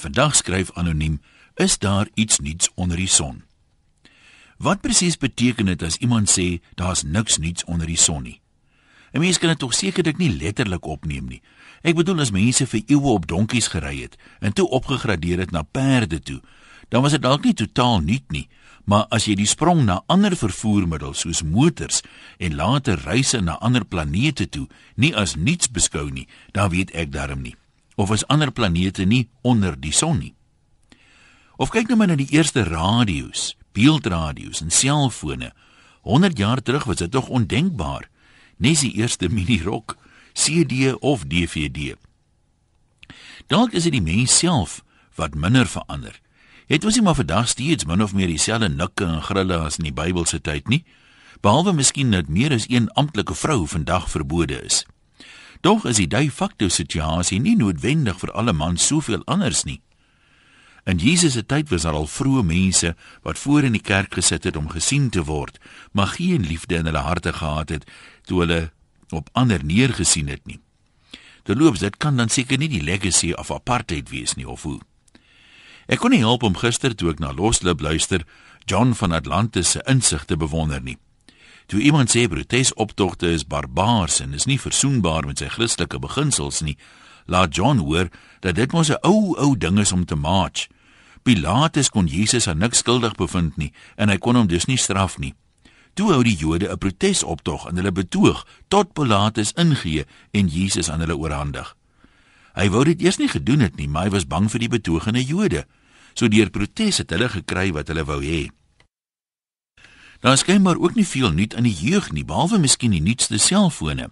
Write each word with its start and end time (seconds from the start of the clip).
Vandag 0.00 0.34
skryf 0.34 0.70
anoniem: 0.72 1.20
Is 1.54 1.78
daar 1.78 2.08
iets 2.14 2.38
nuuts 2.38 2.70
onder 2.74 2.96
die 2.96 3.08
son? 3.08 3.42
Wat 4.56 4.80
presies 4.80 5.16
beteken 5.16 5.66
dit 5.66 5.82
as 5.82 5.96
iemand 5.96 6.30
sê 6.32 6.60
daar's 6.74 7.02
niks 7.02 7.36
nuuts 7.38 7.64
onder 7.64 7.86
die 7.86 8.00
son 8.00 8.22
nie? 8.22 8.40
'n 9.12 9.20
Mens 9.20 9.38
kan 9.38 9.48
dit 9.48 9.58
tog 9.58 9.74
sekerlik 9.74 10.16
nie 10.16 10.36
letterlik 10.36 10.86
opneem 10.86 11.28
nie. 11.28 11.42
Ek 11.82 11.94
bedoel 11.94 12.20
as 12.20 12.30
mense 12.30 12.66
vir 12.66 12.82
eeue 12.86 13.12
op 13.12 13.26
donkies 13.26 13.68
gery 13.68 14.00
het 14.00 14.16
en 14.40 14.52
toe 14.52 14.68
opgegradeer 14.68 15.38
het 15.38 15.50
na 15.50 15.62
perde 15.62 16.20
toe, 16.20 16.40
dan 16.88 17.02
was 17.02 17.12
dit 17.12 17.22
dalk 17.22 17.44
nie 17.44 17.54
totaal 17.54 18.00
nuut 18.00 18.30
nie, 18.30 18.48
maar 18.84 19.06
as 19.10 19.24
jy 19.24 19.34
die 19.34 19.46
sprong 19.46 19.84
na 19.84 20.02
ander 20.06 20.36
vervoermiddels 20.36 21.20
soos 21.20 21.42
motors 21.42 22.00
en 22.38 22.54
later 22.54 22.98
reise 23.04 23.40
na 23.40 23.58
ander 23.58 23.84
planete 23.84 24.48
toe 24.48 24.68
nie 24.94 25.14
as 25.16 25.36
nuuts 25.36 25.68
beskou 25.68 26.10
nie, 26.10 26.28
dan 26.52 26.70
weet 26.70 26.90
ek 26.90 27.12
darm 27.12 27.42
nie 27.42 27.59
of 28.00 28.12
is 28.16 28.24
ander 28.32 28.50
planete 28.50 29.04
nie 29.04 29.28
onder 29.44 29.76
die 29.76 29.92
son 29.92 30.18
nie. 30.22 30.34
Of 31.60 31.72
kyk 31.74 31.90
nou 31.90 31.98
maar 32.00 32.08
na 32.08 32.16
die 32.16 32.30
eerste 32.32 32.64
radio's, 32.64 33.52
beeldradio's 33.76 34.62
en 34.64 34.72
selfone. 34.72 35.50
100 36.08 36.38
jaar 36.40 36.62
terug 36.64 36.86
was 36.88 37.02
dit 37.02 37.10
tog 37.12 37.28
ondenkbaar. 37.28 38.08
Nes 38.56 38.80
die 38.80 38.94
eerste 38.96 39.28
mini-rock, 39.28 39.98
CD 40.32 40.94
of 41.00 41.26
DVD. 41.28 41.98
Dalk 43.52 43.76
is 43.76 43.84
dit 43.84 43.98
die 43.98 44.04
mens 44.04 44.32
self 44.38 44.80
wat 45.20 45.36
minder 45.36 45.68
verander. 45.68 46.16
Het 46.70 46.84
ons 46.86 46.96
nie 46.96 47.04
maar 47.04 47.18
vandag 47.18 47.48
steeds 47.50 47.84
min 47.84 48.02
of 48.02 48.14
meer 48.16 48.30
dieselfde 48.30 48.70
nikke 48.70 49.04
en 49.04 49.20
grille 49.26 49.58
as 49.58 49.76
in 49.80 49.90
die 49.90 49.96
Bybelse 49.96 50.40
tyd 50.40 50.70
nie? 50.70 50.84
Behalwe 51.44 51.74
miskien 51.76 52.14
dat 52.14 52.28
meer 52.28 52.54
as 52.56 52.68
een 52.70 52.88
amptelike 52.96 53.34
vrou 53.34 53.66
vandag 53.68 54.08
verbode 54.12 54.60
is. 54.64 54.84
Doch 55.60 55.84
is 55.84 55.96
die 55.96 56.08
de 56.08 56.30
facto 56.30 56.68
situasie 56.68 57.40
nie 57.40 57.56
noodwendig 57.56 58.18
vir 58.22 58.32
alle 58.32 58.52
mans 58.52 58.86
soveel 58.86 59.22
anders 59.26 59.64
nie. 59.64 59.80
In 60.88 60.96
Jesus 60.96 61.32
se 61.36 61.44
tyd 61.46 61.68
was 61.68 61.84
daar 61.84 61.98
al 61.98 62.08
vroeë 62.08 62.42
mense 62.42 62.94
wat 63.22 63.38
voor 63.38 63.68
in 63.68 63.76
die 63.76 63.84
kerk 63.84 64.14
gesit 64.16 64.44
het 64.44 64.56
om 64.56 64.70
gesien 64.72 65.10
te 65.10 65.24
word, 65.24 65.58
maar 65.92 66.16
geen 66.16 66.46
liefde 66.46 66.80
in 66.80 66.88
hulle 66.88 67.04
harte 67.04 67.32
gehad 67.32 67.68
het 67.68 67.84
toe 68.24 68.40
hulle 68.40 68.60
op 69.10 69.28
ander 69.32 69.64
neergesien 69.64 70.28
het 70.28 70.46
nie. 70.46 70.60
Terloops, 71.42 71.80
dit 71.80 71.96
kan 71.96 72.16
dan 72.16 72.28
seker 72.28 72.58
nie 72.58 72.68
die 72.68 72.82
legacy 72.82 73.32
of 73.32 73.50
apartheid 73.50 74.08
wees 74.08 74.34
nie 74.34 74.48
of 74.48 74.62
hoe. 74.62 74.80
Ek 75.90 76.00
kon 76.00 76.14
nie 76.14 76.24
help 76.24 76.42
om 76.46 76.56
gister 76.56 76.94
toe 76.94 77.10
ek 77.12 77.20
na 77.20 77.32
Loslip 77.36 77.80
luister, 77.80 78.24
John 78.64 78.94
van 78.94 79.12
Atlantis 79.12 79.70
se 79.74 79.84
insigte 79.88 80.36
bewonder 80.36 80.80
nie. 80.80 80.96
Toe 81.70 81.80
iemand 81.80 82.10
sê 82.10 82.24
protesoptogte 82.26 83.28
is 83.30 83.46
barbaars 83.46 84.16
en 84.20 84.32
is 84.34 84.48
nie 84.50 84.58
versoenbaar 84.58 85.28
met 85.28 85.38
sy 85.38 85.46
Christelike 85.54 86.00
beginsels 86.02 86.64
nie, 86.66 86.74
laat 87.30 87.54
John 87.54 87.78
hoor 87.86 88.10
dat 88.42 88.56
dit 88.58 88.72
mos 88.74 88.90
'n 88.90 88.98
ou 89.06 89.36
ou 89.38 89.54
ding 89.56 89.78
is 89.78 89.92
om 89.92 90.04
te 90.04 90.16
march. 90.16 90.66
Pilatus 91.22 91.88
kon 91.88 92.06
Jesus 92.06 92.48
aan 92.48 92.58
niks 92.58 92.78
skuldig 92.78 93.14
bevind 93.14 93.56
nie 93.56 93.72
en 93.96 94.08
hy 94.08 94.16
kon 94.18 94.34
hom 94.34 94.46
dus 94.46 94.66
nie 94.66 94.76
straf 94.76 95.18
nie. 95.18 95.34
Toe 95.94 96.12
hou 96.12 96.22
die 96.24 96.36
Jode 96.36 96.72
'n 96.72 96.78
protesoptog 96.78 97.68
en 97.68 97.76
hulle 97.76 97.92
betoog 97.92 98.46
tot 98.68 98.92
Pilatus 98.92 99.52
ingee 99.52 100.04
en 100.32 100.48
Jesus 100.48 100.90
aan 100.90 101.00
hulle 101.00 101.16
oorhandig. 101.16 101.76
Hy 102.54 102.68
wou 102.68 102.84
dit 102.84 103.02
eers 103.02 103.18
nie 103.18 103.28
gedoen 103.28 103.60
het 103.60 103.76
nie, 103.76 103.88
maar 103.88 104.04
hy 104.04 104.10
was 104.10 104.26
bang 104.26 104.50
vir 104.50 104.58
die 104.58 104.68
betogende 104.68 105.24
Jode. 105.24 105.66
So 106.14 106.28
deur 106.28 106.50
protes 106.50 106.98
het 106.98 107.10
hulle 107.10 107.28
gekry 107.28 107.72
wat 107.72 107.88
hulle 107.88 108.04
wou 108.04 108.22
hê. 108.22 108.50
Daar 110.20 110.32
is 110.32 110.40
skynbaar 110.44 110.76
ook 110.76 110.94
nie 110.94 111.06
veel 111.06 111.30
nuut 111.32 111.54
in 111.54 111.64
die 111.64 111.74
jeug 111.74 112.12
nie, 112.12 112.24
behalwe 112.24 112.58
miskien 112.58 112.92
die 112.92 113.00
nuutste 113.00 113.38
selfone. 113.38 114.10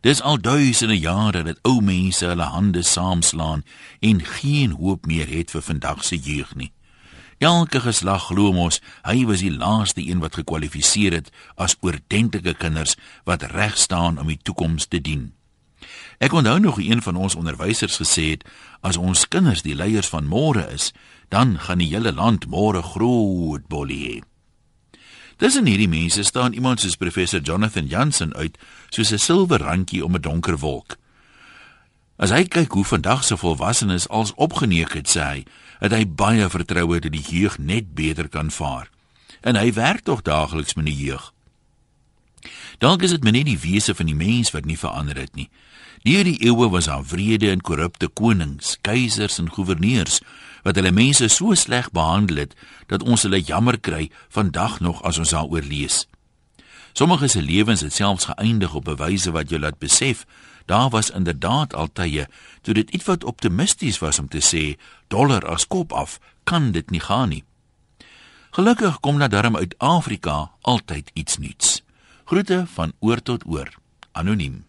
Dis 0.00 0.22
al 0.22 0.40
duisende 0.40 0.96
jare 0.98 1.42
dat 1.44 1.60
ou 1.68 1.82
mense 1.84 2.24
hulle 2.26 2.48
hande 2.48 2.82
saamslaan 2.82 3.64
en 4.00 4.24
geen 4.24 4.72
hoop 4.80 5.06
meer 5.06 5.28
het 5.28 5.52
vir 5.52 5.62
vandag 5.62 6.04
se 6.04 6.16
jeug 6.16 6.54
nie. 6.56 6.72
Elke 7.38 7.80
geslag 7.80 8.26
glo 8.30 8.52
mos 8.56 8.80
hy 9.04 9.26
was 9.28 9.44
die 9.44 9.52
laaste 9.52 10.00
een 10.00 10.24
wat 10.24 10.40
gekwalifiseer 10.40 11.12
het 11.12 11.32
as 11.60 11.76
oordentlike 11.80 12.56
kinders 12.56 12.96
wat 13.28 13.44
reg 13.52 13.76
staan 13.76 14.18
om 14.18 14.32
die 14.32 14.40
toekoms 14.40 14.88
te 14.88 15.00
dien. 15.00 15.32
Ek 16.24 16.32
onthou 16.32 16.58
nog 16.58 16.80
een 16.80 17.02
van 17.02 17.16
ons 17.16 17.34
onderwysers 17.36 18.00
gesê 18.00 18.30
het 18.32 18.48
as 18.80 18.96
ons 18.96 19.28
kinders 19.28 19.62
die 19.62 19.76
leiers 19.76 20.08
van 20.08 20.24
môre 20.24 20.70
is, 20.72 20.92
dan 21.28 21.58
gaan 21.60 21.84
die 21.84 21.92
hele 21.92 22.12
land 22.16 22.48
môre 22.48 22.80
groot 22.80 23.68
bolie 23.68 24.04
hê. 24.08 24.22
Tussen 25.36 25.66
hierdie 25.66 25.88
mense 25.88 26.22
staan 26.22 26.52
iemand 26.52 26.80
soos 26.80 26.96
professor 26.96 27.40
Jonathan 27.40 27.86
Jansen 27.86 28.34
uit, 28.34 28.58
soos 28.88 29.12
'n 29.12 29.18
silwer 29.18 29.60
randjie 29.60 30.04
om 30.04 30.14
'n 30.14 30.20
donker 30.20 30.58
wolk. 30.58 30.96
As 32.16 32.30
hy 32.30 32.44
kyk 32.44 32.72
hoe 32.72 32.84
vandag 32.84 33.24
se 33.24 33.36
volwassenes 33.36 34.08
als 34.08 34.34
opgeneek 34.34 34.92
het, 34.94 35.08
sê 35.10 35.20
hy, 35.20 35.44
het 35.80 35.92
hy 35.92 36.06
baie 36.06 36.48
vertroue 36.48 37.00
dat 37.00 37.12
die 37.12 37.24
jeug 37.26 37.58
net 37.58 37.94
beter 37.94 38.28
kan 38.28 38.50
vaar. 38.50 38.90
En 39.40 39.56
hy 39.56 39.72
werk 39.72 40.04
tog 40.06 40.22
daagliks 40.22 40.74
met 40.74 40.86
die 40.86 40.96
jeug. 40.96 41.32
Dalk 42.78 43.02
is 43.02 43.10
dit 43.10 43.24
net 43.24 43.44
die 43.44 43.58
wese 43.58 43.94
van 43.94 44.06
die 44.06 44.14
mens 44.14 44.50
wat 44.50 44.64
nie 44.64 44.78
verander 44.78 45.16
het 45.16 45.34
nie. 45.34 45.48
Deur 46.04 46.24
die 46.24 46.38
eeue 46.44 46.68
was 46.70 46.84
daar 46.84 47.04
vrede 47.04 47.50
en 47.50 47.60
korrupte 47.64 48.08
konings, 48.08 48.76
keisers 48.80 49.38
en 49.38 49.50
goewerneurs 49.50 50.20
wat 50.64 50.80
hulle 50.80 50.92
mense 50.92 51.28
so 51.28 51.54
sleg 51.54 51.90
behandel 51.92 52.42
het 52.44 52.56
dat 52.90 53.04
ons 53.04 53.22
hulle 53.28 53.40
jammer 53.40 53.78
kry 53.78 54.08
vandag 54.28 54.80
nog 54.80 55.02
as 55.04 55.20
ons 55.20 55.36
daaroor 55.36 55.62
lees. 55.68 56.04
Sommige 56.92 57.28
se 57.28 57.42
lewens 57.42 57.80
het 57.80 57.92
selfs 57.92 58.28
geëindig 58.30 58.74
op 58.74 58.88
'n 58.88 58.96
wyse 58.96 59.30
wat 59.30 59.48
jou 59.50 59.60
laat 59.60 59.78
besef 59.78 60.26
daar 60.64 60.90
was 60.90 61.10
inderdaad 61.10 61.74
altye 61.74 62.28
toe 62.62 62.74
dit 62.74 62.90
ietwat 62.90 63.24
optimisties 63.24 63.98
was 63.98 64.18
om 64.18 64.28
te 64.28 64.40
sê 64.40 64.80
dollar 65.08 65.46
as 65.46 65.66
kop 65.66 65.92
af 65.92 66.20
kan 66.44 66.72
dit 66.72 66.90
nie 66.90 67.00
gaan 67.00 67.28
nie. 67.28 67.44
Gelukkig 68.50 69.00
kom 69.00 69.16
na 69.16 69.28
darm 69.28 69.56
uit 69.56 69.74
Afrika 69.78 70.50
altyd 70.60 71.10
iets 71.12 71.38
nuuts. 71.38 71.82
Groete 72.24 72.64
van 72.66 72.92
oor 72.98 73.22
tot 73.22 73.42
oor. 73.46 73.68
Anoniem. 74.12 74.64